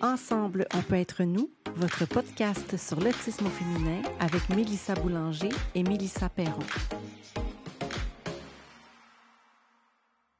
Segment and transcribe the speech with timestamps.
[0.00, 5.82] Ensemble, on peut être nous, votre podcast sur l'autisme au féminin avec Mélissa Boulanger et
[5.82, 6.62] Mélissa Perron.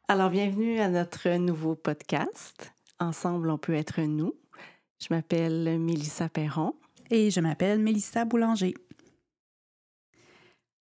[0.06, 2.72] Alors, bienvenue à notre nouveau podcast.
[3.00, 4.34] Ensemble, on peut être nous.
[5.00, 6.74] Je m'appelle Mélissa Perron.
[7.10, 8.74] Et je m'appelle Mélissa Boulanger.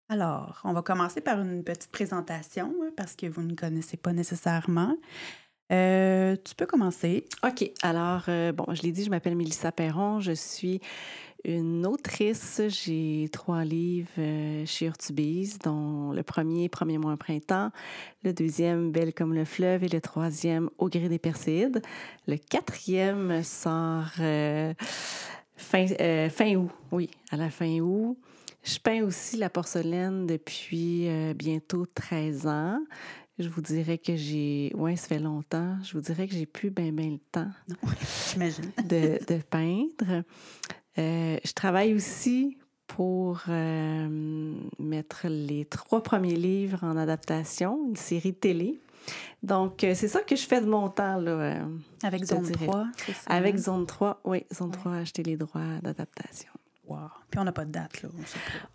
[0.10, 4.12] Alors, on va commencer par une petite présentation hein, parce que vous ne connaissez pas
[4.12, 4.98] nécessairement.
[5.72, 7.26] Euh, tu peux commencer.
[7.44, 7.72] OK.
[7.82, 10.20] Alors, euh, bon, je l'ai dit, je m'appelle Mélissa Perron.
[10.20, 10.80] Je suis
[11.44, 12.62] une autrice.
[12.68, 17.72] J'ai trois livres euh, chez Urtubise, dont le premier, Premier mois un printemps,
[18.24, 21.82] le deuxième, Belle comme le fleuve, et le troisième, Au gré des Perséides.
[22.28, 24.12] Le quatrième sort
[25.58, 25.88] fin,
[26.30, 28.18] fin août, oui, à la fin août.
[28.64, 32.80] Je peins aussi la porcelaine depuis bientôt 13 ans.
[33.38, 34.72] Je vous dirais que j'ai.
[34.76, 35.78] Oui, ça fait longtemps.
[35.84, 37.52] Je vous dirais que j'ai plus bien ben le temps.
[38.32, 38.72] j'imagine.
[38.86, 40.24] de, de, peindre.
[40.98, 48.34] Euh, je travaille aussi pour euh, mettre les trois premiers livres en adaptation, une série
[48.34, 48.80] télé.
[49.44, 51.18] Donc, euh, c'est ça que je fais de mon temps.
[51.18, 51.68] Là,
[52.04, 52.88] Avec Zone 3,
[53.28, 54.46] Avec Zone 3, oui.
[54.54, 56.52] Zone 3 a acheté les droits d'adaptation.
[56.88, 57.10] Wow.
[57.30, 58.10] Puis on n'a pas de date, là.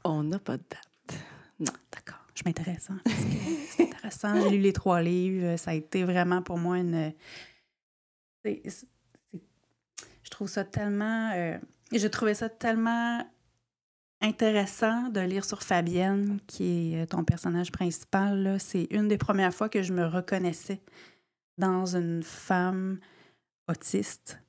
[0.05, 1.19] On n'a pas de date.
[1.59, 1.73] Non.
[1.91, 2.89] D'accord je m'intéresse.
[2.91, 3.01] Hein,
[3.71, 4.41] c'est intéressant.
[4.41, 5.57] J'ai lu les trois livres.
[5.57, 7.13] Ça a été vraiment pour moi une.
[8.45, 8.71] je
[10.31, 11.33] trouve ça tellement.
[11.35, 11.59] Euh,
[11.93, 13.25] je trouvais ça tellement
[14.23, 18.59] intéressant de lire sur Fabienne, qui est euh, ton personnage principal.
[18.61, 20.81] C'est une des premières fois que je me reconnaissais
[21.59, 23.01] dans une femme
[23.69, 24.41] autiste.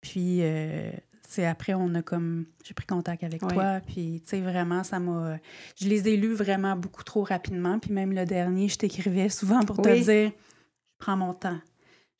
[0.00, 0.90] Puis, euh,
[1.38, 2.46] après, on a comme.
[2.64, 5.38] J'ai pris contact avec toi, puis, tu sais, vraiment, ça m'a.
[5.80, 9.60] Je les ai lus vraiment beaucoup trop rapidement, puis même le dernier, je t'écrivais souvent
[9.60, 10.32] pour te dire
[10.98, 11.60] je prends mon temps.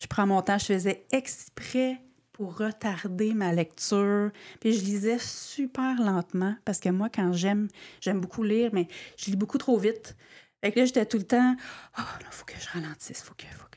[0.01, 0.59] Je prends mon temps.
[0.59, 1.99] Je faisais exprès
[2.33, 4.31] pour retarder ma lecture.
[4.61, 7.69] Puis je lisais super lentement parce que moi, quand j'aime,
[8.01, 10.17] j'aime beaucoup lire, mais je lis beaucoup trop vite.
[10.63, 11.57] Fait que là, j'étais tout le temps,
[11.99, 13.76] oh, il faut que je ralentisse, faut que, faut que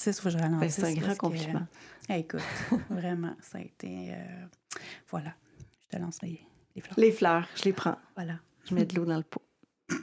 [0.00, 0.74] ralentisse, faut que je ben, ralentisse.
[0.74, 1.66] c'est un grand compliment.
[2.08, 2.40] écoute,
[2.90, 4.14] vraiment, ça a été.
[4.14, 4.46] Euh,
[5.08, 5.34] voilà,
[5.82, 6.40] je te lance les,
[6.80, 6.94] fleurs.
[6.96, 7.96] Les fleurs, je les prends.
[8.16, 8.38] Voilà.
[8.68, 9.42] Je mets de l'eau dans le pot.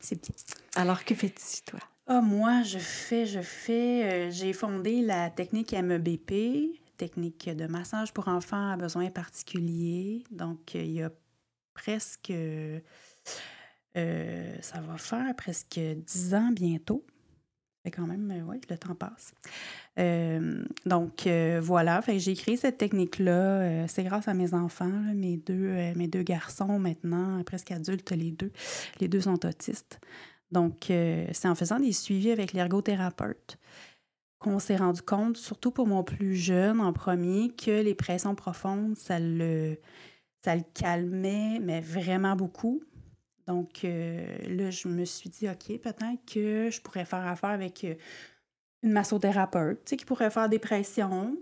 [0.00, 0.34] C'est petit.
[0.76, 1.80] Alors, que fais-tu, toi?
[2.06, 4.04] Ah, moi, je fais, je fais.
[4.04, 10.24] Euh, j'ai fondé la technique MEBP, technique de massage pour enfants à besoins particuliers.
[10.30, 11.10] Donc, il y a
[11.72, 12.30] presque.
[12.30, 12.80] Euh,
[14.60, 17.04] ça va faire presque dix ans bientôt.
[17.84, 19.34] C'est quand même, oui, le temps passe.
[19.98, 23.32] Euh, donc euh, voilà, j'ai créé cette technique-là.
[23.32, 28.30] Euh, c'est grâce à mes enfants, mes, deux, mes deux garçons maintenant, presque adultes les
[28.30, 28.52] deux.
[29.00, 30.00] Les deux sont autistes.
[30.50, 33.58] Donc c'est en faisant des suivis avec l'ergothérapeute
[34.38, 38.96] qu'on s'est rendu compte, surtout pour mon plus jeune en premier, que les pressions profondes,
[38.96, 39.78] ça le,
[40.42, 42.82] ça le calmait, mais vraiment beaucoup.
[43.46, 47.86] Donc là, je me suis dit, OK, peut-être que je pourrais faire affaire avec
[48.82, 51.36] une massothérapeute, tu sais, qui pourrait faire des pressions.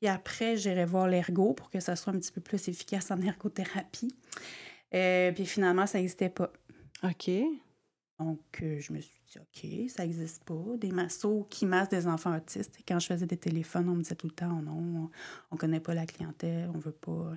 [0.00, 3.20] Puis après, j'irai voir l'ergo pour que ça soit un petit peu plus efficace en
[3.20, 4.14] ergothérapie.
[4.94, 6.52] Euh, puis finalement, ça n'existait pas.
[7.02, 7.30] OK.
[8.18, 10.76] Donc, euh, je me suis dit, OK, ça n'existe pas.
[10.76, 12.78] Des massos qui massent des enfants autistes.
[12.80, 15.10] Et quand je faisais des téléphones, on me disait tout le temps, oh non,
[15.50, 17.32] on ne connaît pas la clientèle, on veut pas.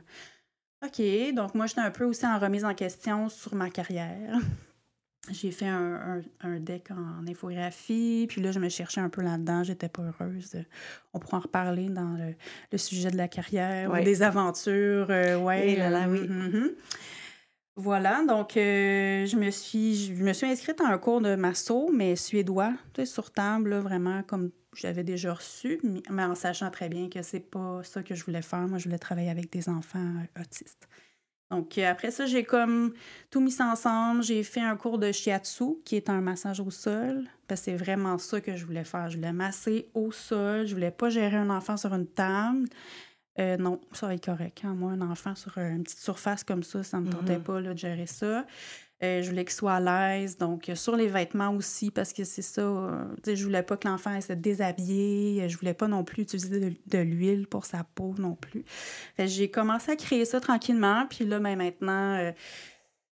[0.84, 4.38] OK, donc moi, j'étais un peu aussi en remise en question sur ma carrière.
[5.30, 6.24] J'ai fait un,
[6.60, 10.56] deck en infographie, puis là, je me cherchais un peu là-dedans, j'étais pas heureuse.
[11.14, 12.18] On pourra en reparler dans
[12.72, 15.08] le, sujet de la carrière ou des aventures.
[15.12, 16.22] Euh, ouais, là, là, oui.
[16.28, 16.72] Mm-hmm.
[17.76, 21.92] Voilà, donc euh, je, me suis, je me suis inscrite à un cours de masso,
[21.94, 26.90] mais suédois, tu sais, sur table, vraiment comme j'avais déjà reçu, mais en sachant très
[26.90, 28.68] bien que c'est pas ça que je voulais faire.
[28.68, 30.88] Moi, je voulais travailler avec des enfants euh, autistes.
[31.50, 32.94] Donc, euh, après ça, j'ai comme
[33.30, 34.24] tout mis ça ensemble.
[34.24, 37.76] J'ai fait un cours de shiatsu, qui est un massage au sol, parce que c'est
[37.76, 39.10] vraiment ça que je voulais faire.
[39.10, 40.66] Je voulais masser au sol.
[40.66, 42.70] Je voulais pas gérer un enfant sur une table.
[43.40, 44.62] Euh, non, ça va être correct.
[44.64, 44.74] Hein.
[44.76, 47.44] Moi, un enfant sur une petite surface comme ça, ça ne me tentait mm-hmm.
[47.44, 48.46] pas de gérer ça.
[49.04, 50.38] Euh, je voulais qu'il soit à l'aise.
[50.38, 52.62] Donc, euh, sur les vêtements aussi, parce que c'est ça.
[52.62, 55.50] Euh, je voulais pas que l'enfant se déshabiller.
[55.50, 58.64] Je voulais pas non plus utiliser de, l'huile pour sa peau non plus.
[59.18, 61.08] J'ai commencé à créer ça tranquillement.
[61.10, 62.32] Puis là, ben, maintenant,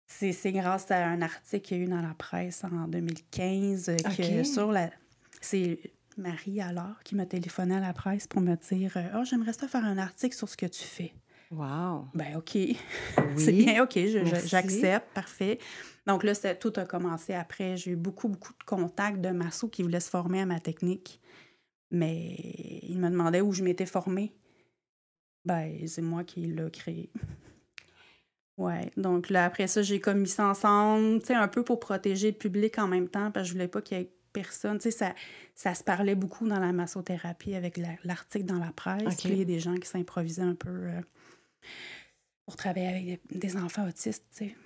[0.07, 4.45] c'est grâce à un article qu'il y a eu dans la presse en 2015 que
[4.45, 4.91] sur la.
[5.41, 5.79] C'est
[6.17, 9.85] Marie alors qui m'a téléphoné à la presse pour me dire Oh, j'aimerais ça faire
[9.85, 11.15] un article sur ce que tu fais.
[11.51, 12.07] Wow.
[12.15, 12.59] Ben OK.
[13.37, 13.99] c'est bien, OK,
[14.45, 15.59] j'accepte, parfait.
[16.07, 17.77] Donc là, tout a commencé après.
[17.77, 21.21] J'ai eu beaucoup, beaucoup de contacts de massos qui voulaient se former à ma technique.
[21.91, 22.37] Mais
[22.83, 24.35] ils me demandaient où je m'étais formée.
[25.45, 27.11] Ben, c'est moi qui l'ai créé.
[28.59, 31.79] Ouais, donc là, après ça, j'ai comme mis ça ensemble, tu sais, un peu pour
[31.79, 34.79] protéger le public en même temps, parce que je voulais pas qu'il y ait personne.
[34.79, 35.15] Tu sais, ça,
[35.55, 39.25] ça se parlait beaucoup dans la massothérapie avec l'article dans la presse.
[39.25, 41.01] Il y a des gens qui s'improvisaient un peu euh,
[42.45, 44.57] pour travailler avec des, enfants autistes, tu sais.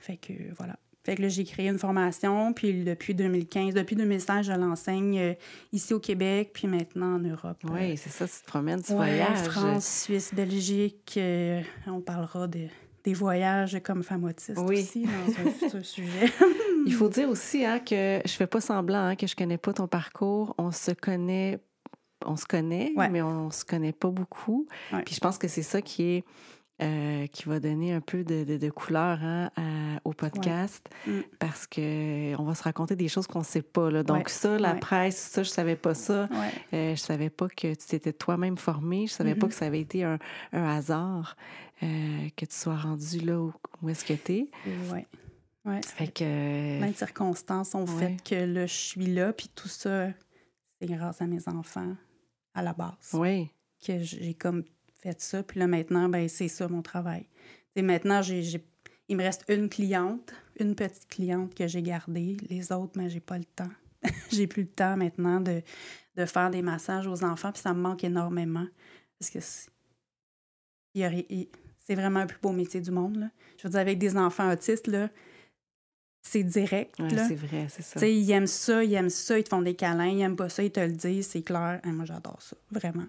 [0.00, 0.78] Fait que, voilà.
[1.04, 5.34] Fait que là, j'ai créé une formation, puis depuis 2015, depuis 2016, je l'enseigne euh,
[5.72, 7.58] ici au Québec, puis maintenant en Europe.
[7.64, 9.38] Oui, c'est ça, tu te promènes, tu voyages.
[9.48, 11.18] France, Suisse, Belgique,
[11.88, 12.68] on parlera de
[13.04, 14.80] des voyages comme femme autiste oui.
[14.80, 16.32] aussi dans un sujet.
[16.86, 19.72] Il faut dire aussi hein, que je fais pas semblant hein, que je connais pas
[19.72, 20.54] ton parcours.
[20.58, 21.58] On se connaît,
[22.26, 24.66] on se connaît, mais on se connaît pas beaucoup.
[25.04, 26.24] Puis je pense que c'est ça qui est
[26.82, 29.50] euh, qui va donner un peu de, de, couleur hein,
[30.04, 31.20] au podcast mm.
[31.38, 33.88] parce que on va se raconter des choses qu'on ne sait pas.
[33.88, 34.02] Là.
[34.02, 36.28] Donc ça, la presse, ça, je savais pas ça.
[36.72, 39.06] Euh, je savais pas que tu t'étais toi-même formé.
[39.06, 39.50] Je savais pas mm-hmm.
[39.50, 40.18] que ça avait été un,
[40.52, 41.36] un hasard
[41.84, 44.50] euh, que tu sois rendu là où, est-ce que tu es.
[44.92, 45.00] Oui.
[45.64, 46.78] Ouais, fait que...
[46.78, 50.08] Plein de circonstances ont fait que là, je suis là, puis tout ça,
[50.80, 51.94] c'est grâce à mes enfants
[52.54, 53.10] à la base.
[53.12, 53.50] Oui.
[53.84, 54.64] Que j'ai comme
[55.02, 55.42] fait ça.
[55.42, 57.26] Puis là, maintenant, ben c'est ça mon travail.
[57.74, 58.42] Et maintenant, j'ai,
[59.08, 62.36] il me reste une cliente, une petite cliente que j'ai gardée.
[62.48, 63.70] Les autres, mais ben, j'ai pas le temps.
[64.30, 65.62] j'ai plus le temps maintenant de,
[66.16, 68.66] de, faire des massages aux enfants, puis ça me manque énormément.
[69.18, 69.70] Parce que c'est,
[71.78, 73.16] c'est vraiment le plus beau métier du monde.
[73.16, 73.30] Là.
[73.58, 75.08] Je veux dire, avec des enfants autistes, là,
[76.22, 76.94] c'est direct.
[77.10, 78.06] c'est vrai, c'est ça.
[78.06, 80.62] ils aiment ça, ils aiment ça, ils te font des câlins, ils aiment pas ça,
[80.62, 81.80] ils te le disent, c'est clair.
[81.84, 83.06] moi, j'adore ça, vraiment.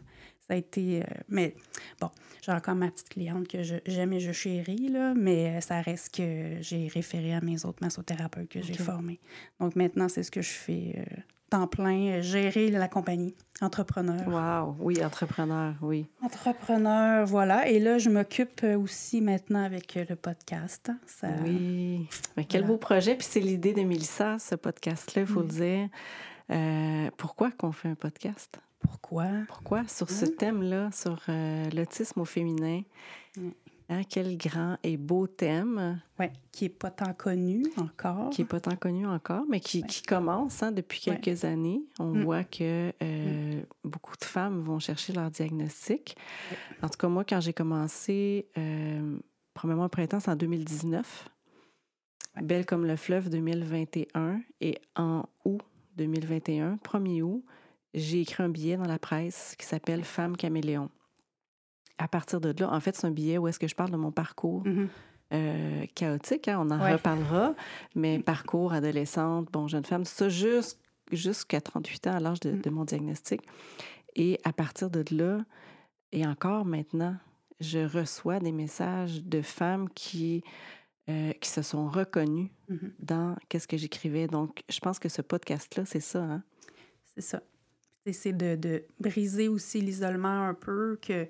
[0.47, 1.01] Ça a été.
[1.01, 1.55] Euh, mais
[2.01, 2.09] bon,
[2.41, 6.15] j'ai encore ma petite cliente que j'aime et je chéris, là, mais euh, ça reste
[6.15, 9.19] que j'ai référé à mes autres massothérapeutes que j'ai formés.
[9.61, 11.21] Donc maintenant, c'est ce que je fais euh,
[11.53, 14.27] temps plein, gérer la compagnie, entrepreneur.
[14.27, 16.07] Wow, oui, entrepreneur, oui.
[16.23, 17.67] Entrepreneur, voilà.
[17.69, 20.89] Et là, je m'occupe aussi maintenant avec le podcast.
[21.05, 21.27] Ça...
[21.43, 22.07] Oui.
[22.35, 23.13] Mais quel beau projet.
[23.13, 25.89] Puis c'est l'idée de Mélissa, ce podcast-là, il faut le
[26.49, 27.11] dire.
[27.17, 28.59] pourquoi qu'on fait un podcast?
[28.79, 29.27] Pourquoi?
[29.47, 29.87] Pourquoi?
[29.87, 32.81] Sur ce thème-là, sur euh, l'autisme au féminin.
[33.89, 36.01] Hein, quel grand et beau thème.
[36.19, 38.29] Oui, qui n'est pas tant connu encore.
[38.29, 41.81] Qui n'est pas tant connu encore, mais qui, qui commence hein, depuis quelques années.
[41.99, 42.23] On mm.
[42.23, 43.65] voit que euh, mm.
[43.83, 46.15] beaucoup de femmes vont chercher leur diagnostic.
[46.81, 49.17] En tout cas, moi, quand j'ai commencé, euh,
[49.53, 51.29] premièrement, printemps, c'est en 2019.
[52.41, 54.41] Belle comme le fleuve 2021.
[54.61, 55.61] Et en août
[55.97, 57.43] 2021, 1er août,
[57.93, 60.89] j'ai écrit un billet dans la presse qui s'appelle Femme caméléon.
[61.97, 63.97] À partir de là, en fait, c'est un billet où est-ce que je parle de
[63.97, 64.87] mon parcours mm-hmm.
[65.33, 67.53] euh, chaotique, hein, on en reparlera,
[67.95, 70.27] mais parcours adolescente, bon, jeune femme, ça
[71.11, 72.61] jusqu'à 38 ans, à l'âge mm.
[72.61, 73.41] de, mon diagnostic.
[74.15, 75.45] Et à partir de là,
[76.11, 77.15] et encore maintenant,
[77.59, 80.43] je reçois des messages de femmes qui,
[81.09, 82.91] euh, qui se sont reconnues mm-hmm.
[82.99, 84.27] dans qu'est-ce que j'écrivais.
[84.27, 86.23] Donc, je pense que ce podcast-là, c'est ça.
[86.23, 86.43] Hein?
[87.15, 87.41] C'est ça
[88.11, 91.27] c'est de, de, briser aussi l'isolement un peu, que,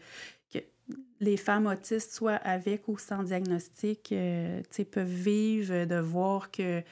[1.20, 6.84] les femmes autistes, soit avec ou sans diagnostic, euh, peuvent vivre, de voir que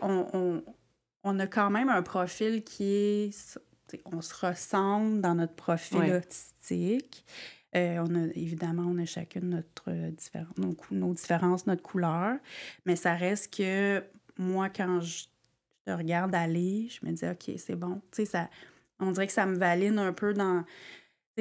[0.00, 0.64] on, on,
[1.22, 3.58] on, a quand même un profil qui est...
[4.06, 7.24] On se ressemble dans notre profil autistique.
[7.76, 12.38] Euh, on a, évidemment, on a chacune notre différence, nos, nos, différences, notre couleur,
[12.86, 14.02] mais ça reste que
[14.38, 15.24] moi, quand je
[15.84, 18.00] te regarde aller, je me dis, OK, c'est bon.
[18.12, 18.48] Ça
[19.00, 20.64] on dirait que ça me valide un peu dans.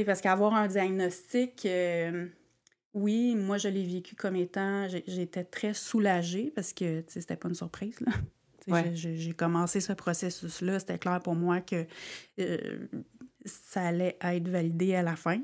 [0.06, 2.28] Parce qu'avoir un diagnostic, euh,
[2.94, 4.88] oui, moi, je l'ai vécu comme étant.
[5.08, 8.00] J'étais très soulagée parce que c'était pas une surprise.
[8.94, 10.80] J'ai commencé ce processus-là.
[10.80, 11.86] C'était clair pour moi que
[12.40, 12.88] euh,
[13.46, 15.42] ça allait être validé à la fin.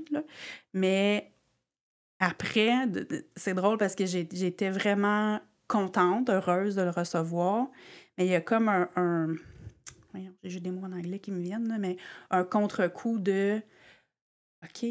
[0.73, 1.31] Mais
[2.19, 2.87] après,
[3.35, 7.67] c'est drôle parce que j'étais vraiment contente, heureuse de le recevoir.
[8.17, 9.35] Mais il y a comme un
[10.43, 11.97] j'ai des mots en anglais qui me viennent, mais
[12.29, 13.61] un contre-coup de
[14.63, 14.85] OK,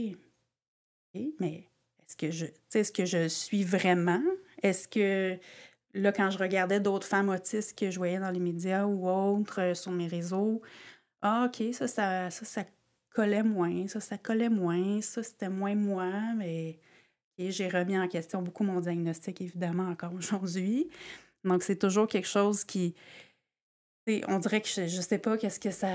[1.40, 1.68] mais
[2.00, 4.22] est-ce que je est-ce que je suis vraiment?
[4.62, 5.38] Est-ce que
[5.94, 9.60] là, quand je regardais d'autres femmes autistes que je voyais dans les médias ou autres
[9.60, 10.62] euh, sur mes réseaux,
[11.22, 12.64] ah, OK, ça, ça, ça,
[13.10, 16.78] collait moins, ça, ça collait moins, ça, c'était moins moi, mais
[17.38, 20.88] j'ai remis en question beaucoup mon diagnostic, évidemment, encore aujourd'hui.
[21.44, 22.94] Donc, c'est toujours quelque chose qui,
[24.28, 25.88] on dirait que je, je sais pas qu'est-ce que ça.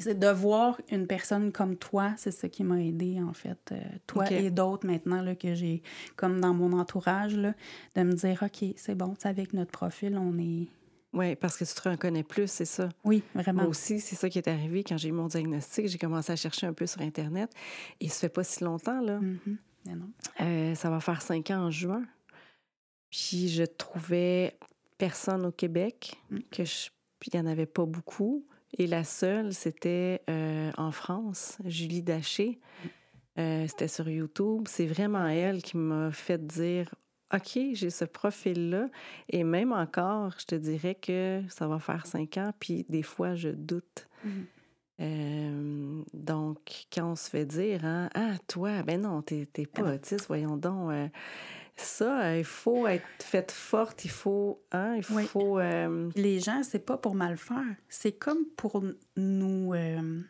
[0.00, 3.58] C'est de voir une personne comme toi, c'est ce qui m'a aidé en fait.
[3.72, 5.82] Euh, toi et d'autres maintenant là, que j'ai
[6.16, 7.54] comme dans mon entourage, là,
[7.94, 10.68] de me dire OK, c'est bon, avec notre profil, on est
[11.12, 12.88] Oui, parce que tu te reconnais plus, c'est ça.
[13.04, 13.62] Oui, vraiment.
[13.62, 15.86] Moi aussi, c'est ça qui est arrivé quand j'ai eu mon diagnostic.
[15.88, 17.50] J'ai commencé à chercher un peu sur Internet.
[18.00, 19.20] Et ça fait pas si longtemps, là.
[19.20, 19.58] Mhm.
[19.86, 20.10] Mais non.
[20.40, 22.04] Euh, ça va faire cinq ans en juin.
[23.10, 24.56] Puis je trouvais
[24.98, 26.38] personne au Québec, Mm.
[26.50, 26.90] que je...
[27.18, 28.44] puis il n'y en avait pas beaucoup.
[28.78, 32.60] Et la seule, c'était euh, en France, Julie Daché.
[33.38, 34.66] Euh, c'était sur YouTube.
[34.68, 36.94] C'est vraiment elle qui m'a fait dire
[37.32, 38.88] OK, j'ai ce profil-là.
[39.28, 43.34] Et même encore, je te dirais que ça va faire cinq ans, puis des fois,
[43.34, 44.08] je doute.
[44.24, 44.46] Mhm.
[45.02, 49.82] Euh, donc, quand on se fait dire, hein, ah, toi, ben non, t'es t'es pas
[49.82, 49.94] non.
[49.94, 50.90] autiste, voyons donc.
[51.80, 55.26] Ça, euh, il faut être faite forte, il faut, hein, il Oui.
[55.26, 55.58] faut.
[55.58, 57.64] euh, Les gens, c'est pas pour mal faire.
[57.88, 58.82] C'est comme pour
[59.16, 59.74] nous.
[59.74, 60.20] euh,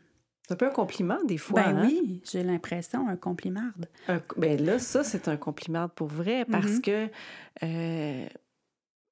[0.46, 1.62] c'est un peu un compliment, des fois.
[1.62, 1.86] Ben hein?
[1.86, 3.88] oui, j'ai l'impression, un complimarde.
[4.08, 6.82] Un- ben là, ça, c'est un compliment pour vrai, parce Mhm.
[6.82, 7.08] que.
[7.62, 8.26] euh,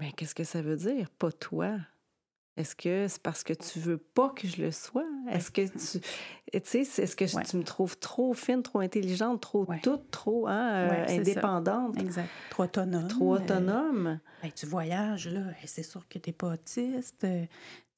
[0.00, 1.08] ben, qu'est-ce que ça veut dire?
[1.10, 1.76] Pas toi.
[2.58, 5.04] Est-ce que c'est parce que tu veux pas que je le sois?
[5.30, 6.00] Est-ce que tu.
[6.00, 7.42] Tu sais, est-ce que Ouais.
[7.44, 9.80] tu me trouves trop fine, trop intelligente, trop Ouais.
[9.80, 11.12] toute, trop hein, euh, ça.
[11.14, 12.28] indépendante, Exact.
[12.50, 13.06] Trop autonome.
[13.08, 14.18] trop euh, autonome?
[14.42, 15.42] ben, tu voyages, là.
[15.66, 17.22] C'est sûr que t'es pas autiste.
[17.24, 17.44] euh,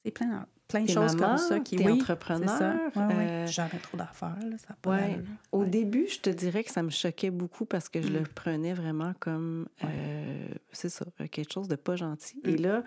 [0.05, 1.76] C'est plein, plein de choses maman, comme ça qui.
[1.76, 2.75] t'es oui, entrepreneur, ça.
[2.97, 3.26] Ouais, ouais.
[3.31, 4.37] euh, Jamais trop d'affaires.
[4.67, 5.21] Ça pas Ouais.
[5.52, 8.29] Au début, je te dirais que ça me choquait beaucoup parce que je le Mm.
[8.35, 12.40] prenais vraiment comme, euh, c'est ça, euh, quelque chose de pas gentil.
[12.45, 12.62] Et Mm.
[12.62, 12.83] là,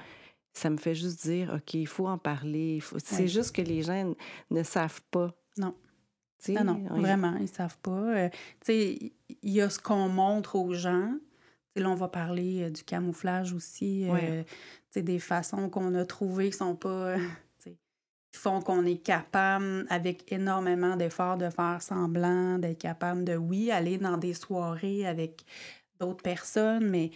[0.53, 2.79] ça me fait juste dire, OK, il faut en parler.
[2.79, 4.13] faut- C'est juste que les gens
[4.51, 5.33] ne savent pas.
[5.57, 5.75] Non.
[6.49, 7.91] Non, on- vraiment, ils savent pas.
[7.91, 8.29] Euh,
[8.67, 9.11] il
[9.43, 11.13] y a ce qu'on montre aux gens.
[11.75, 14.05] Là, on va parler euh, du camouflage aussi.
[14.09, 14.43] euh,
[14.95, 15.01] Ouais.
[15.01, 17.15] des façons qu'on a trouvées qui sont pas...
[17.63, 23.71] qui font qu'on est capable, avec énormément d'efforts, de faire semblant, d'être capable de, oui,
[23.71, 25.43] aller dans des soirées avec
[25.99, 27.11] d'autres personnes, mais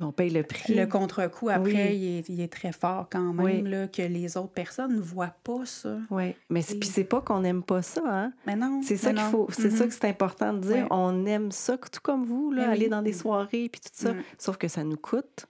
[0.00, 0.74] On paye le prix.
[0.74, 1.96] le contre-coup, après, Oui.
[1.96, 3.62] il, est, il est très fort quand même, Oui.
[3.70, 5.98] là, que les autres personnes ne voient pas ça.
[6.10, 6.80] Oui, mais c'est- Oui.
[6.80, 8.32] puis c'est pas qu'on n'aime pas ça, hein?
[8.46, 8.80] Mais non.
[8.82, 9.88] C'est ça qu'il faut, c'est ça Mhm.
[9.90, 10.86] que c'est important de dire.
[10.90, 12.72] On aime ça, tout comme vous, là, oui.
[12.72, 14.12] aller dans des soirées puis tout ça.
[14.14, 14.22] Mm.
[14.36, 15.46] Sauf que ça nous coûte.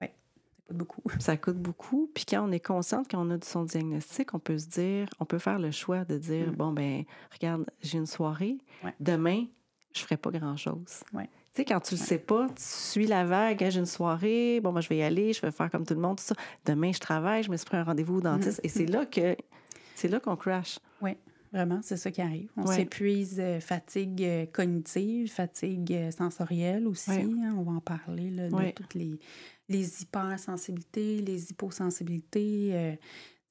[0.00, 1.02] C'est pas beaucoup.
[1.20, 2.10] Ça coûte beaucoup.
[2.14, 5.24] Puis quand on est consciente, quand on a son diagnostic, on peut se dire, on
[5.26, 6.54] peut faire le choix de dire, Mm.
[6.56, 8.56] bon, ben regarde, j'ai une soirée.
[8.98, 9.44] Demain,
[9.94, 11.02] je ferai pas grand-chose.
[11.12, 11.28] Ouais.
[11.54, 14.60] Tu sais, quand tu le sais pas, tu suis la vague, Hey, j'ai une soirée,
[14.60, 16.34] bon, moi, je vais y aller, je vais faire comme tout le monde, tout ça.
[16.64, 18.60] Demain, je travaille, je me suis pris un rendez-vous au dentiste.
[18.64, 18.70] Et Mm.
[18.70, 19.36] c'est là que,
[19.94, 20.78] c'est là qu'on crash.
[21.52, 22.50] Vraiment, c'est ça qui arrive.
[22.56, 22.74] On Ouais.
[22.74, 27.10] s'épuise, euh, fatigue euh, cognitive, fatigue euh, sensorielle aussi.
[27.10, 27.22] Ouais.
[27.44, 28.72] hein, on va en parler là, de Ouais.
[28.72, 29.20] toutes les,
[29.68, 32.70] les hypersensibilités, les hyposensibilités.
[32.72, 32.94] euh,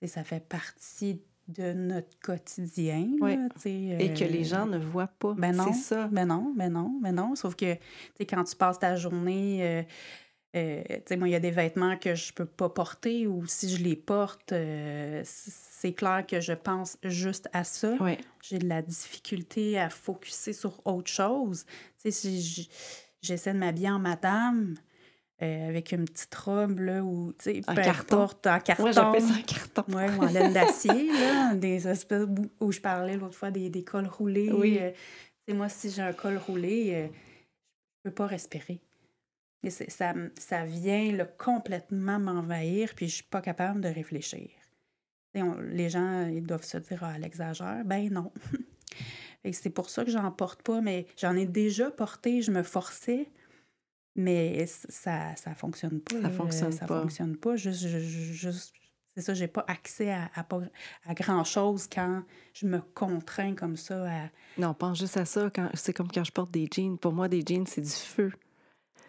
[0.02, 3.08] sais, ça fait partie de notre quotidien.
[3.20, 3.32] là,
[3.66, 5.34] Et que les euh, gens ne voient pas.
[5.34, 5.72] Ben non.
[5.74, 6.08] C'est ça.
[6.08, 7.36] Ben non, ben non, ben non.
[7.36, 7.80] Sauf que, tu
[8.18, 9.84] sais, quand tu passes ta journée, euh,
[10.56, 13.46] euh, tu sais, moi, il y a des vêtements que je peux pas porter ou
[13.48, 17.96] si je les porte, euh, c'est clair que je pense juste à ça.
[18.00, 18.18] Oui.
[18.42, 21.66] J'ai de la difficulté à focuser sur autre chose.
[22.02, 22.70] Tu sais, si
[23.22, 24.76] j'essaie de m'habiller en madame,
[25.42, 28.16] euh, avec une petite robe, là, ou, tu sais, peu carton.
[28.18, 28.84] importe, en carton.
[28.84, 29.84] Moi, j'appelle ça un carton.
[29.90, 32.28] Oui, ou en laine d'acier, là, des espèces
[32.60, 34.52] où, je parlais l'autre fois des, des cols roulés.
[34.52, 34.78] Oui.
[34.80, 34.98] euh, tu
[35.52, 37.08] sais, moi, si j'ai un col roulé, euh,
[38.06, 38.80] je peux pas respirer.
[39.64, 44.50] Et ça, ça vient là, complètement m'envahir, puis je suis pas capable de réfléchir.
[45.36, 47.84] On- les gens, ils doivent se dire, ah, elle exagère.
[47.86, 48.32] Ben non.
[49.44, 52.64] Que c'est pour ça que j'en porte pas, mais j'en ai déjà porté, je me
[52.64, 53.28] forçais,
[54.16, 56.22] mais ça ça fonctionne pas.
[56.22, 57.02] Ça fonctionne ça pas.
[57.02, 57.56] fonctionne pas.
[57.56, 58.74] Juste, juste-
[59.16, 60.44] c'est ça, j'ai pas accès à, à,
[61.06, 62.24] à grand-chose quand
[62.56, 64.30] je me contrains comme ça à...
[64.58, 65.52] Non, pense juste à ça.
[65.54, 66.98] Quand, c'est comme quand je porte des jeans.
[66.98, 68.32] Pour moi, des jeans, c'est du feu.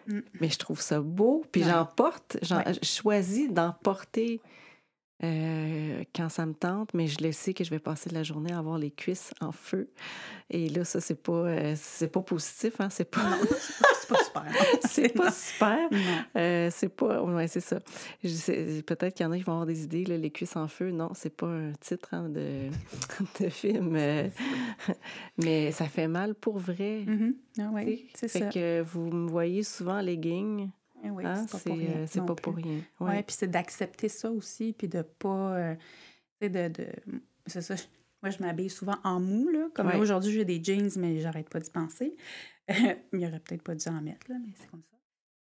[0.07, 0.19] Mm.
[0.43, 1.43] Mais je trouve ça beau.
[1.51, 2.37] Puis j'en porte.
[2.43, 2.75] J'en, Ouais.
[2.83, 4.43] Je choisis d'en porter
[5.23, 8.53] euh, quand ça me tente, mais je le sais que je vais passer la journée
[8.53, 9.89] à avoir les cuisses en feu.
[10.51, 12.81] Et là, ça, c'est pas, euh, c'est pas positif.
[12.81, 12.91] Hein?
[12.91, 13.21] C'est pas,
[14.09, 14.45] pas super.
[14.81, 15.89] c'est pas super.
[16.37, 17.23] Euh, c'est pas.
[17.23, 17.79] Ouais, c'est ça.
[18.21, 20.91] Peut-être qu'il y en a qui vont avoir des idées, là, les cuisses en feu.
[20.91, 22.69] Non, c'est pas un titre hein, de,
[23.41, 23.97] de film.
[25.39, 27.05] mais ça fait mal pour vrai.
[27.07, 27.35] Mhm.
[27.61, 28.05] Ah sais?
[28.15, 28.49] c'est fait ça.
[28.49, 30.71] que vous me voyez souvent en legging.
[31.05, 31.91] Eh oui, hein, c'est pas pour rien.
[31.97, 32.43] euh, c'est pas plus.
[32.43, 32.81] pour rien.
[33.01, 33.23] Ouais, Ouais.
[33.23, 35.55] puis c'est d'accepter ça aussi, puis de pas.
[35.57, 35.75] euh,
[36.41, 36.69] tu sais, de.
[36.83, 36.87] de...
[37.47, 37.75] C'est ça.
[38.23, 39.69] Moi, je m'habille souvent en mou, là.
[39.75, 40.01] Comme là, Ouais.
[40.01, 42.17] aujourd'hui, j'ai des jeans, mais j'arrête pas d'y penser.
[43.13, 44.97] Il y aurait peut-être pas dû en mettre, là, mais c'est comme ça.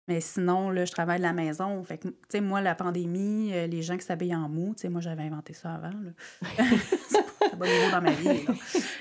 [0.07, 1.81] Mais sinon, là, je travaille de la maison.
[1.83, 4.81] Fait que, tu sais, moi, la pandémie, euh, les gens qui s'habillent en mou, tu
[4.81, 6.11] sais, moi, j'avais inventé ça avant, là.
[7.07, 8.45] c'est pas, niveau dans ma vie.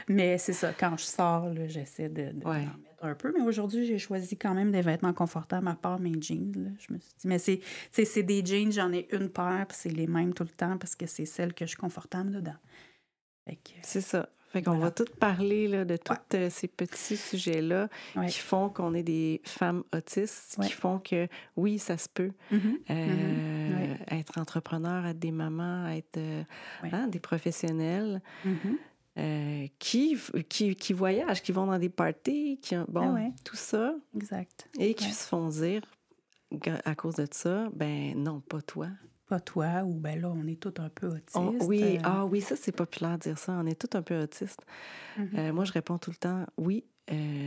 [0.08, 2.66] Mais c'est ça, quand je sors, j'essaie de, de Ouais.
[2.66, 3.32] d'en mettre un peu.
[3.36, 6.52] Mais aujourd'hui, j'ai choisi quand même des vêtements confortables à part mes jeans.
[6.56, 6.70] là.
[6.78, 10.06] Je me suis dit, mais c'est, des jeans, j'en ai une paire, puis c'est les
[10.06, 12.56] mêmes tout le temps parce que c'est celle que je suis confortable dedans.
[13.46, 14.28] Que, C'est ça.
[14.52, 14.86] Fait qu'on Voilà.
[14.86, 18.26] va tout parler là, de tous euh, ces petits sujets-là Ouais.
[18.26, 20.66] qui font qu'on est des femmes autistes, Ouais.
[20.66, 22.32] qui font que, oui, ça se peut.
[22.50, 22.78] Mhm.
[22.90, 24.18] euh, Ouais.
[24.18, 26.42] Être entrepreneur, être des mamans, être euh,
[26.92, 28.76] hein, des professionnels Mhm.
[29.18, 30.16] Euh, qui,
[30.48, 33.32] qui, qui voyagent, qui vont dans des parties, qui bon, Ah ouais.
[33.44, 34.68] tout ça, Exact.
[34.78, 35.12] et qui Ouais.
[35.12, 35.82] se font dire,
[36.84, 38.88] à cause de ça, ben non, pas toi.
[39.26, 41.36] Pas toi, ou ben là, on est tous un peu autistes.
[41.36, 43.52] On- oui, euh, ah oui, ça c'est populaire de dire ça.
[43.52, 44.64] On est tous un peu autistes.
[45.16, 45.30] mhm.
[45.36, 46.84] Euh, moi, je réponds tout le temps, oui,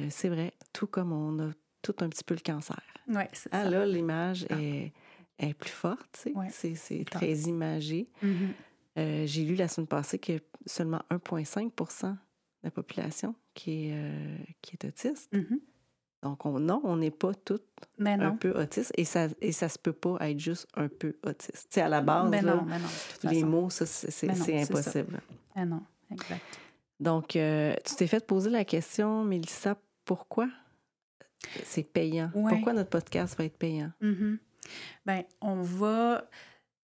[0.09, 1.51] c'est vrai, tout comme on a
[1.81, 2.79] tout un petit peu le cancer.
[3.07, 3.69] Ouais, c'est Ah, ça.
[3.69, 4.55] là, l'image Ah.
[4.61, 4.93] est,
[5.39, 6.33] est plus forte, tu sais.
[6.33, 6.47] Ouais.
[6.51, 8.07] C'est, très imagé.
[8.21, 8.53] Mhm.
[8.97, 10.33] Euh, j'ai lu la semaine passée que
[10.65, 12.17] seulement 1,5% de
[12.63, 15.31] la population qui est, euh, qui est autiste.
[15.33, 15.59] Mhm.
[16.21, 17.65] Donc, on, non, on n'est pas toutes
[17.99, 21.17] Ben un peu autistes et ça, et ça se peut pas être juste un peu
[21.25, 21.67] autiste.
[21.69, 23.29] Tu sais, à la base, Ben là, non, ben non.
[23.29, 23.47] les façon.
[23.47, 24.53] mots, c'est, ça.
[24.53, 25.19] impossible.
[25.57, 26.59] Non, exact.
[26.99, 30.47] Donc, euh, tu t'es fait poser la question, Mélissa, pourquoi
[31.65, 32.31] c'est payant?
[32.33, 32.53] Ouais.
[32.53, 33.91] Pourquoi notre podcast va être payant?
[33.99, 34.39] Mhm.
[35.05, 36.29] Ben, on va.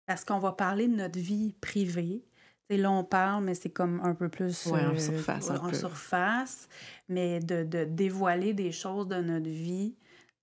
[0.05, 2.24] Parce qu'on va parler de notre vie privée.
[2.69, 4.65] Tu sais, là, on parle, mais c'est comme un peu plus.
[4.67, 5.75] Ouais, en euh, surface, un en peu.
[5.75, 6.67] surface.
[7.10, 9.95] Mais de, de dévoiler des choses de notre vie.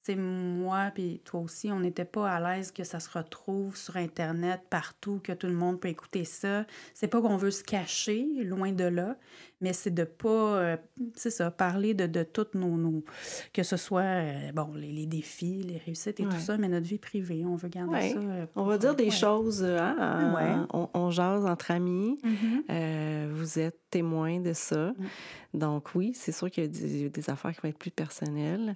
[0.02, 3.98] Sais, moi, puis toi aussi, on n'était pas à l'aise que ça se retrouve sur
[3.98, 6.64] Internet partout, que tout le monde peut écouter ça.
[6.94, 9.16] C'est pas qu'on veut se cacher, loin de là,
[9.60, 10.28] mais c'est de pas,
[10.58, 10.76] euh,
[11.14, 13.04] c'est ça, parler de, de toutes nos, nos-
[13.52, 16.30] que ce soit, euh, bon, les, les défis, les réussites et Ouais.
[16.32, 18.08] tout ça, mais notre vie privée, on veut garder Ouais.
[18.14, 18.18] ça.
[18.20, 19.10] euh, On va dire des ouais.
[19.10, 22.18] choses, hein, on, on jase entre amis.
[22.22, 22.62] Mhm.
[22.70, 24.92] Euh, vous êtes témoin de ça.
[24.92, 25.58] Mm.
[25.58, 28.74] Donc oui, c'est sûr qu'il y a des, des affaires qui vont être plus personnelles.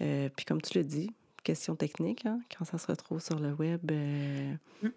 [0.00, 1.10] Euh, puis comme tu le dis,
[1.42, 4.88] question technique, hein, quand ça se retrouve sur le web, euh, Mm.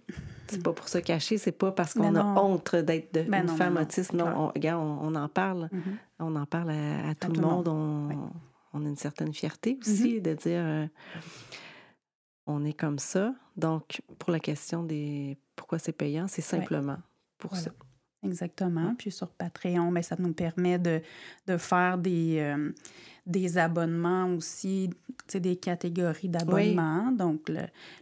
[0.47, 3.47] c'est pas pour se cacher, c'est pas parce qu'on a honte d'être de- Ben une
[3.47, 4.13] non, femme autiste.
[4.13, 5.69] Non, on, regarde, on, on en parle.
[5.71, 5.97] Mhm.
[6.19, 7.67] On en parle à, à tout, tout le monde.
[7.67, 8.09] On,
[8.73, 10.89] on a une certaine fierté aussi de dire
[12.47, 13.33] on est comme ça.
[13.57, 16.97] Donc, pour la question des pourquoi c'est payant, c'est simplement
[17.37, 17.65] pour Voilà.
[17.65, 17.71] ça.
[18.23, 18.95] Exactement.
[18.97, 21.01] Puis sur Patreon, ben, ça nous permet de,
[21.45, 22.71] de faire des, euh,
[23.27, 24.89] des abonnements aussi,
[25.31, 27.11] des catégories d'abonnements.
[27.11, 27.51] Donc,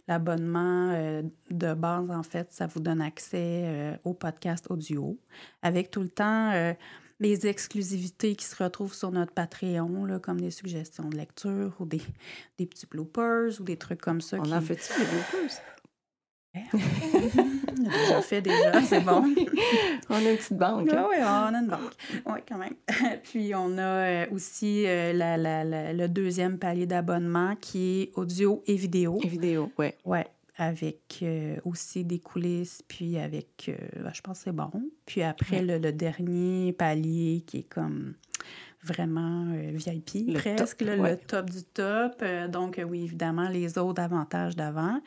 [0.08, 5.18] l'abonnement euh, de base, en fait, ça vous donne accès euh, au podcast audio
[5.60, 6.74] avec tout le temps
[7.20, 11.84] les exclusivités qui se retrouvent sur notre Patreon, là, comme des suggestions de lecture ou
[11.86, 12.02] des,
[12.58, 14.38] des petits bloopers ou des trucs comme ça.
[14.38, 14.54] On qui...
[14.54, 15.60] en fait-tu des bloopers?
[16.54, 19.24] On a déjà fait déjà, c'est bon.
[20.08, 20.88] on a une petite banque.
[20.90, 21.48] Oui, hein?
[21.50, 21.92] on a une banque.
[22.26, 22.74] Oui, quand même.
[23.24, 28.12] Puis on a euh, aussi euh, la- la- la- le deuxième palier d'abonnement qui est
[28.18, 29.18] audio et vidéo.
[29.24, 29.88] Et vidéo, oui.
[30.04, 30.18] Oui,
[30.56, 34.70] avec euh, aussi des coulisses, puis avec, euh, ben, je pense que c'est bon.
[35.06, 35.62] Puis après, Ouais.
[35.62, 38.14] le, le dernier palier qui est comme
[38.84, 41.10] vraiment euh, VIP, Le presque, top, là, ouais.
[41.12, 42.22] le top du top.
[42.50, 45.00] Donc, oui, évidemment, les autres avantages d'avant.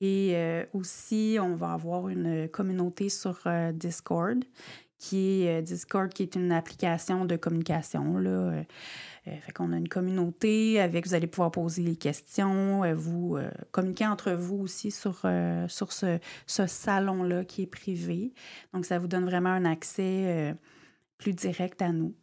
[0.00, 4.44] Et euh, aussi, on va avoir une communauté sur euh, Discord,
[4.96, 8.18] qui est euh, Discord, qui est une application de communication.
[8.18, 8.64] Là.
[9.24, 13.36] Fait qu'on a une communauté avec, vous allez pouvoir poser les questions, vous
[13.72, 15.26] communiquer entre vous aussi sur,
[15.68, 18.32] sur ce, ce salon-là qui est privé.
[18.72, 20.56] Donc, ça vous donne vraiment un accès
[21.18, 22.14] plus direct à nous.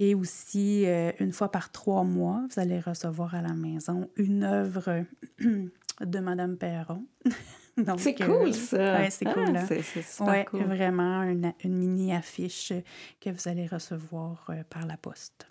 [0.00, 0.86] Et aussi,
[1.20, 5.04] une fois par trois mois, vous allez recevoir à la maison une œuvre
[6.00, 7.04] de Madame Perron.
[7.98, 9.00] C'est euh, cool, ça.
[9.00, 9.64] ouais, c'est cool, hein?
[9.66, 10.62] C'est super ouais, cool.
[10.62, 12.72] vraiment une, une mini-affiche
[13.20, 15.48] que vous allez recevoir euh, par la poste.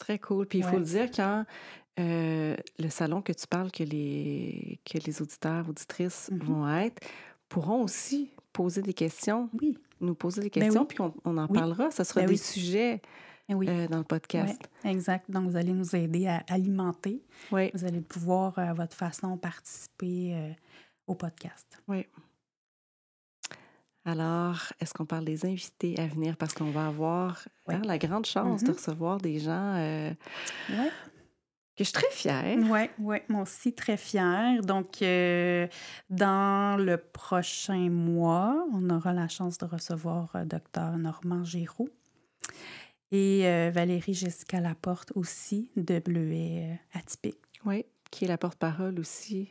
[0.00, 0.46] Très cool.
[0.46, 1.44] Puis il faut le dire, quand
[2.00, 6.38] euh, le salon que tu parles, que les, que les auditeurs, auditrices Mhm.
[6.40, 7.00] vont être,
[7.48, 10.86] pourront aussi poser des questions, Oui, nous poser des Ben questions, oui.
[10.88, 11.52] puis on, on en Oui.
[11.54, 11.92] parlera.
[11.92, 12.38] Ce sera Ben des oui.
[12.38, 13.00] sujets
[13.54, 13.66] oui.
[13.68, 14.60] euh, dans le podcast.
[14.84, 15.30] exact.
[15.30, 17.22] Donc, vous allez nous aider à alimenter.
[17.52, 17.70] Oui.
[17.74, 20.50] Vous allez pouvoir, euh, à votre façon, participer euh,
[21.06, 21.80] au podcast.
[24.04, 26.36] Alors, est-ce qu'on parle des invités à venir?
[26.36, 28.74] Parce qu'on va avoir hein, la grande chance de Mhm.
[28.76, 30.12] recevoir des gens euh,
[30.70, 30.76] Oui.
[31.76, 32.56] que je suis très fière.
[32.70, 34.62] Oui, oui, moi aussi très fière.
[34.62, 35.66] Donc, euh,
[36.08, 41.88] dans le prochain mois, on aura la chance de recevoir Dr Normand Giroux
[43.12, 48.98] et euh, Valérie Jessica Laporte aussi de Bleuet euh, Atypique Oui, qui est la porte-parole
[48.98, 49.50] aussi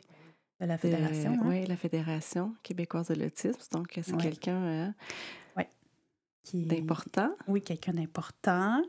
[0.60, 1.32] de la Fédération.
[1.42, 1.48] hein.
[1.48, 3.58] ouais, la Fédération québécoise de l'autisme.
[3.72, 4.22] Donc, c'est Ouais.
[4.22, 4.94] quelqu'un.
[5.58, 5.66] est-
[6.52, 7.30] D'important?
[7.48, 8.80] Oui, quelqu'un d'important.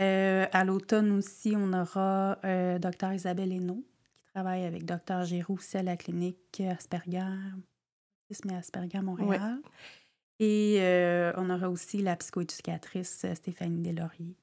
[0.00, 3.84] Euh, à l'automne aussi, on aura euh, Dr Isabelle Hainaut,
[4.16, 7.20] qui travaille avec Dr Giroux à la clinique Asperger,
[8.30, 9.58] autisme et Asperger Montréal.
[10.38, 14.36] Et euh, on aura aussi la psychoéducatrice euh, Stéphanie Deslauriers,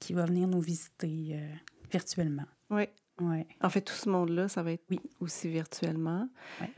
[0.00, 1.54] qui va venir nous visiter euh,
[1.90, 2.46] virtuellement.
[2.70, 2.84] Oui.
[3.20, 3.46] Ouais.
[3.60, 5.00] En fait, tout ce monde-là, ça va être Oui.
[5.20, 6.28] aussi virtuellement.
[6.60, 6.70] Ouais.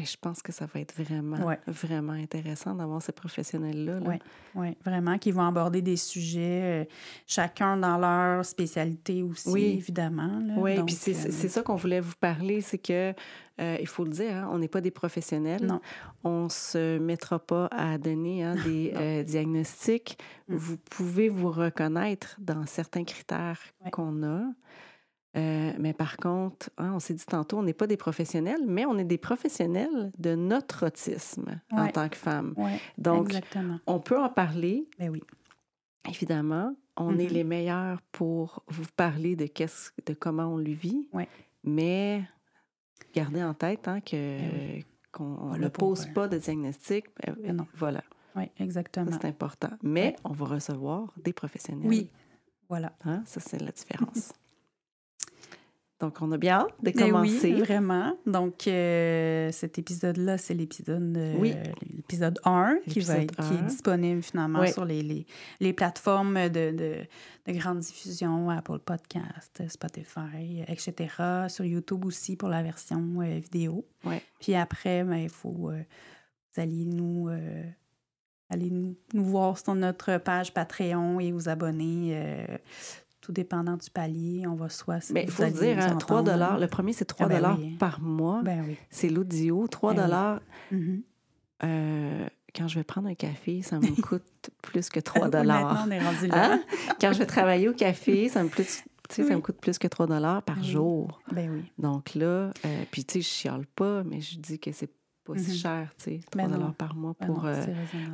[0.00, 1.58] Et je pense que ça va être vraiment, Ouais.
[1.66, 4.00] vraiment intéressant d'avoir ces professionnels-là.
[4.00, 4.06] là.
[4.08, 4.16] Oui,
[4.54, 6.84] ouais, vraiment, qui vont aborder des sujets, euh,
[7.26, 9.64] chacun dans leur spécialité aussi, Oui.
[9.78, 10.40] évidemment.
[10.56, 13.12] Oui, Donc, puis c'est euh, c'est ça qu'on voulait vous parler, c'est que,
[13.60, 15.66] euh, il faut le dire, hein, on n'est pas des professionnels.
[15.66, 15.80] Non.
[16.24, 20.16] On se mettra pas à donner hein, des diagnostics.
[20.48, 20.54] Mm.
[20.56, 23.90] Vous pouvez vous reconnaître dans certains critères Ouais.
[23.90, 24.44] qu'on a.
[25.36, 28.84] Euh, mais par contre, hein, on s'est dit tantôt, on n'est pas des professionnels, mais
[28.84, 32.52] on est des professionnels de notre autisme en tant que femme.
[32.56, 33.78] Ouais, Donc, exactement.
[33.86, 35.22] on peut en parler, Ben oui.
[36.08, 36.74] évidemment.
[36.96, 37.32] On est Mhm.
[37.32, 41.08] les meilleurs pour vous parler de, qu'est-ce, de comment on le vit.
[41.12, 41.28] Ouais.
[41.62, 42.24] Mais
[43.14, 44.84] gardez en tête hein, que, Ben oui.
[45.12, 47.06] qu'on ne pose euh, pas de diagnostic.
[47.24, 47.66] Ben, Ben non.
[47.74, 48.02] Voilà,
[48.34, 49.12] Oui, exactement.
[49.12, 49.70] c'est important.
[49.82, 51.88] Mais on va recevoir des professionnels.
[51.88, 52.10] Oui,
[52.68, 52.92] voilà.
[53.04, 54.32] Hein, ça, c'est la différence.
[56.00, 57.52] Donc, on a bien hâte de commencer.
[57.54, 58.16] oui, vraiment.
[58.26, 61.54] Donc, euh, cet épisode-là, c'est l'épisode euh, Oui.
[61.94, 63.62] l'épisode 1 qui, va être, qui est 1.
[63.66, 64.72] disponible finalement Oui.
[64.72, 65.26] sur les, les,
[65.60, 66.94] les plateformes de, de,
[67.46, 71.12] de grande diffusion, Apple Podcast, Spotify, etc.
[71.48, 73.84] Sur YouTube aussi pour la version euh, vidéo.
[74.40, 75.70] Puis après, ben, il faut...
[75.70, 75.82] euh,
[76.54, 77.28] vous allez nous...
[77.28, 77.62] euh,
[78.48, 82.58] allez nous, nous voir sur notre page Patreon et vous abonner, euh,
[83.20, 84.46] tout dépendant du palier.
[84.46, 85.10] On va soit...
[85.12, 86.58] Mais il faut dire, nous hein, 3 entendre.
[86.60, 87.76] Le premier, c'est 3 Ah ben oui.
[87.78, 88.42] par mois.
[88.42, 88.76] Ben oui.
[88.90, 89.66] C'est l'audio.
[89.68, 91.02] 3 Ben Mhm.
[91.64, 95.84] euh, quand je vais prendre un café, ça me coûte plus que 3 Oui, Maintenant,
[95.86, 96.52] on est rendu là.
[96.54, 96.62] Hein?
[97.00, 100.06] Quand je vais travailler au café, ça me, plus, ça me coûte plus que 3
[100.06, 100.64] par Oui.
[100.64, 101.20] jour.
[101.32, 101.62] Ben oui.
[101.78, 104.90] Donc là, euh, puis tu sais, je chiale pas, mais je dis que c'est
[105.34, 105.56] pas si Mhm.
[105.56, 106.72] cher, tu sais, 3 Ben non.
[106.72, 107.66] par mois Ben pour, non, euh,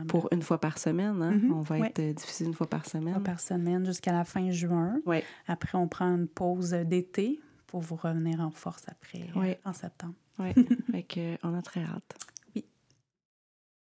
[0.08, 1.20] pour une fois par semaine.
[1.22, 1.32] hein.
[1.32, 1.52] Mhm.
[1.52, 3.22] On va être euh, diffusé une fois par semaine.
[3.22, 5.00] par semaine jusqu'à la fin juin.
[5.06, 5.18] Oui.
[5.46, 9.54] Après, on prend une pause d'été pour vous revenir en force après, euh, Oui.
[9.64, 10.14] en septembre.
[10.38, 10.52] Oui.
[10.92, 12.16] fait que, on a très hâte.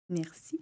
[0.09, 0.61] Merci.